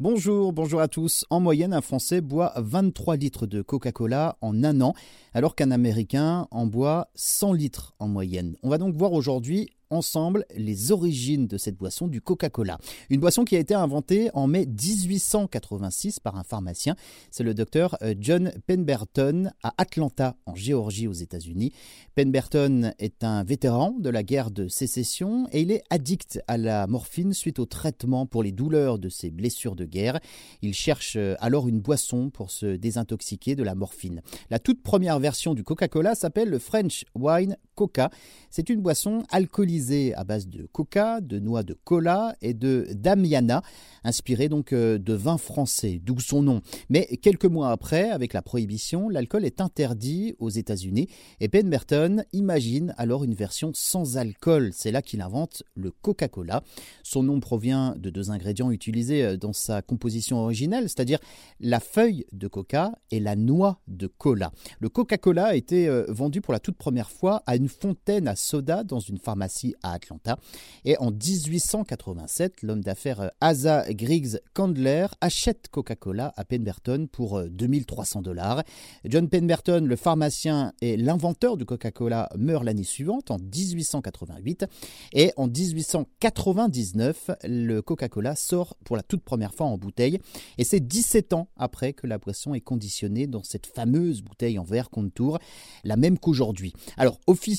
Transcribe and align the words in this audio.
Bonjour, 0.00 0.52
bonjour 0.52 0.80
à 0.80 0.86
tous. 0.86 1.24
En 1.28 1.40
moyenne, 1.40 1.74
un 1.74 1.80
Français 1.80 2.20
boit 2.20 2.52
23 2.54 3.16
litres 3.16 3.48
de 3.48 3.62
Coca-Cola 3.62 4.38
en 4.40 4.62
un 4.62 4.80
an, 4.80 4.94
alors 5.34 5.56
qu'un 5.56 5.72
Américain 5.72 6.46
en 6.52 6.66
boit 6.66 7.08
100 7.16 7.52
litres 7.54 7.96
en 7.98 8.06
moyenne. 8.06 8.54
On 8.62 8.68
va 8.68 8.78
donc 8.78 8.94
voir 8.94 9.12
aujourd'hui 9.12 9.70
ensemble 9.90 10.44
les 10.56 10.92
origines 10.92 11.46
de 11.46 11.58
cette 11.58 11.76
boisson 11.76 12.08
du 12.08 12.20
Coca-Cola. 12.20 12.78
Une 13.10 13.20
boisson 13.20 13.44
qui 13.44 13.56
a 13.56 13.58
été 13.58 13.74
inventée 13.74 14.30
en 14.34 14.46
mai 14.46 14.66
1886 14.66 16.20
par 16.20 16.36
un 16.36 16.42
pharmacien. 16.42 16.96
C'est 17.30 17.44
le 17.44 17.54
docteur 17.54 17.96
euh, 18.02 18.14
John 18.18 18.52
Pemberton 18.66 19.50
à 19.62 19.74
Atlanta, 19.78 20.36
en 20.46 20.54
Géorgie, 20.54 21.06
aux 21.06 21.12
États-Unis. 21.12 21.72
Pemberton 22.14 22.92
est 22.98 23.24
un 23.24 23.44
vétéran 23.44 23.94
de 23.98 24.10
la 24.10 24.22
guerre 24.22 24.50
de 24.50 24.68
sécession 24.68 25.46
et 25.52 25.62
il 25.62 25.70
est 25.70 25.82
addict 25.90 26.40
à 26.48 26.56
la 26.58 26.86
morphine 26.86 27.32
suite 27.32 27.58
au 27.58 27.66
traitement 27.66 28.26
pour 28.26 28.42
les 28.42 28.52
douleurs 28.52 28.98
de 28.98 29.08
ses 29.08 29.30
blessures 29.30 29.76
de 29.76 29.84
guerre. 29.84 30.20
Il 30.62 30.74
cherche 30.74 31.16
euh, 31.16 31.34
alors 31.40 31.68
une 31.68 31.80
boisson 31.80 32.30
pour 32.30 32.50
se 32.50 32.76
désintoxiquer 32.76 33.56
de 33.56 33.62
la 33.62 33.74
morphine. 33.74 34.22
La 34.50 34.58
toute 34.58 34.82
première 34.82 35.18
version 35.18 35.54
du 35.54 35.64
Coca-Cola 35.64 36.14
s'appelle 36.14 36.48
le 36.48 36.58
French 36.58 37.04
Wine 37.14 37.56
Coca. 37.78 38.10
C'est 38.50 38.70
une 38.70 38.80
boisson 38.80 39.22
alcoolisée 39.30 40.12
à 40.14 40.24
base 40.24 40.48
de 40.48 40.66
coca, 40.72 41.20
de 41.20 41.38
noix 41.38 41.62
de 41.62 41.74
cola 41.74 42.34
et 42.42 42.52
de 42.52 42.88
damiana, 42.92 43.62
inspiré 44.02 44.48
donc 44.48 44.72
euh, 44.72 44.98
de 44.98 45.12
vin 45.12 45.38
français, 45.38 46.00
d'où 46.04 46.18
son 46.18 46.42
nom. 46.42 46.60
Mais 46.90 47.06
quelques 47.22 47.44
mois 47.44 47.70
après, 47.70 48.10
avec 48.10 48.32
la 48.32 48.42
prohibition, 48.42 49.08
l'alcool 49.08 49.44
est 49.44 49.60
interdit 49.60 50.34
aux 50.40 50.50
États-Unis 50.50 51.06
et 51.38 51.48
Pemberton 51.48 52.24
imagine 52.32 52.94
alors 52.98 53.22
une 53.22 53.34
version 53.34 53.70
sans 53.74 54.16
alcool. 54.16 54.70
C'est 54.72 54.90
là 54.90 55.00
qu'il 55.00 55.20
invente 55.20 55.62
le 55.76 55.92
Coca-Cola. 55.92 56.64
Son 57.04 57.22
nom 57.22 57.38
provient 57.38 57.94
de 57.96 58.10
deux 58.10 58.32
ingrédients 58.32 58.72
utilisés 58.72 59.24
euh, 59.24 59.36
dans 59.36 59.52
sa 59.52 59.82
composition 59.82 60.38
originelle, 60.38 60.88
c'est-à-dire 60.88 61.20
la 61.60 61.78
feuille 61.78 62.24
de 62.32 62.48
coca 62.48 62.90
et 63.12 63.20
la 63.20 63.36
noix 63.36 63.78
de 63.86 64.08
cola. 64.08 64.50
Le 64.80 64.88
Coca-Cola 64.88 65.46
a 65.46 65.54
été 65.54 65.86
euh, 65.86 66.06
vendu 66.08 66.40
pour 66.40 66.52
la 66.52 66.58
toute 66.58 66.76
première 66.76 67.10
fois 67.10 67.44
à 67.46 67.54
une 67.54 67.67
fontaine 67.68 68.28
à 68.28 68.36
soda 68.36 68.84
dans 68.84 69.00
une 69.00 69.18
pharmacie 69.18 69.74
à 69.82 69.92
Atlanta. 69.92 70.38
Et 70.84 70.96
en 70.98 71.10
1887, 71.10 72.62
l'homme 72.62 72.82
d'affaires 72.82 73.20
euh, 73.20 73.28
Asa 73.40 73.84
Griggs 73.92 74.38
Candler 74.54 75.06
achète 75.20 75.68
Coca-Cola 75.70 76.32
à 76.36 76.44
Pemberton 76.44 77.06
pour 77.10 77.42
2300 77.42 78.20
euh, 78.20 78.22
dollars. 78.22 78.62
John 79.04 79.28
Pemberton, 79.28 79.84
le 79.84 79.96
pharmacien 79.96 80.72
et 80.80 80.96
l'inventeur 80.96 81.56
du 81.56 81.64
Coca-Cola, 81.64 82.28
meurt 82.36 82.64
l'année 82.64 82.84
suivante, 82.84 83.30
en 83.30 83.38
1888. 83.38 84.66
Et 85.12 85.32
en 85.36 85.46
1899, 85.46 87.30
le 87.44 87.80
Coca-Cola 87.80 88.36
sort 88.36 88.76
pour 88.84 88.96
la 88.96 89.02
toute 89.02 89.22
première 89.22 89.54
fois 89.54 89.66
en 89.66 89.78
bouteille. 89.78 90.18
Et 90.58 90.64
c'est 90.64 90.80
17 90.80 91.32
ans 91.32 91.48
après 91.56 91.92
que 91.92 92.06
la 92.06 92.18
boisson 92.18 92.54
est 92.54 92.60
conditionnée 92.60 93.26
dans 93.26 93.42
cette 93.42 93.66
fameuse 93.66 94.22
bouteille 94.22 94.58
en 94.58 94.64
verre 94.64 94.90
contour, 94.90 95.38
la 95.84 95.96
même 95.96 96.18
qu'aujourd'hui. 96.18 96.72
Alors 96.96 97.20
officiellement, 97.26 97.57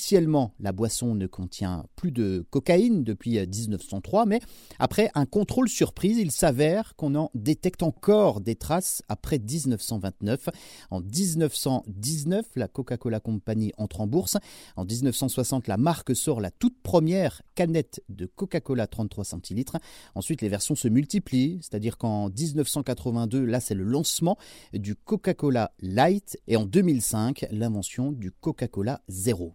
la 0.60 0.72
boisson 0.72 1.16
ne 1.16 1.28
contient 1.28 1.86
plus 1.96 2.12
de 2.12 2.46
cocaïne 2.50 3.04
depuis 3.04 3.40
1903, 3.40 4.22
euh, 4.22 4.26
mais 4.26 4.40
après 4.80 5.12
un 5.16 5.26
contrôle 5.26 5.70
surprise, 5.70 6.18
il 6.18 6.32
s'avère 6.32 6.96
qu'on 6.96 7.16
en 7.16 7.30
détecte 7.36 7.84
encore 7.84 8.42
des 8.42 8.56
traces 8.56 9.04
après 9.10 9.40
1929. 9.40 10.50
En 10.90 11.02
1919, 11.02 12.46
la 12.56 12.68
Coca-Cola 12.68 13.20
Company 13.20 13.72
entre 13.78 14.02
en 14.02 14.08
bourse. 14.08 14.38
En 14.76 14.86
1960, 14.86 15.68
la 15.68 15.78
marque 15.78 16.16
sort 16.16 16.42
la 16.42 16.52
toute 16.52 16.82
première 16.82 17.42
canette 17.56 18.02
de 18.10 18.26
Coca-Cola 18.26 18.88
33 18.88 19.26
centilitres. 19.26 19.78
Ensuite, 20.16 20.42
les 20.42 20.50
versions 20.50 20.76
se 20.76 20.88
multiplient, 20.88 21.60
c'est-à-dire 21.62 21.98
qu'en 21.98 22.30
1982, 22.30 23.46
là, 23.46 23.60
c'est 23.60 23.76
le 23.76 23.84
lancement 23.84 24.38
du 24.74 24.96
Coca-Cola 24.96 25.72
Light 25.82 26.38
et 26.48 26.56
en 26.56 26.66
2005, 26.66 27.48
l'invention 27.52 28.12
du 28.12 28.32
Coca-Cola 28.32 29.02
Zero. 29.08 29.54